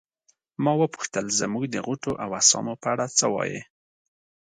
ما 0.63 0.71
وپوښتل 0.81 1.25
زموږ 1.39 1.63
د 1.71 1.75
غوټو 1.85 2.11
او 2.23 2.29
اسامو 2.41 2.73
په 2.81 2.87
اړه 2.93 3.05
څه 3.17 3.25
وایې. 3.33 3.61